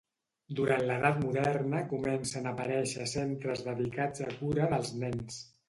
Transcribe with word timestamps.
Durant 0.59 0.79
l'edat 0.87 1.19
moderna 1.25 1.83
comencen 1.91 2.49
a 2.49 2.55
aparèixer 2.59 3.07
centres 3.13 3.65
dedicats 3.69 4.27
a 4.29 4.33
cura 4.43 4.73
dels 4.77 4.93
nens. 5.07 5.41